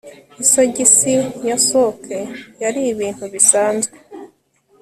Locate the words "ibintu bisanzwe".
2.93-3.97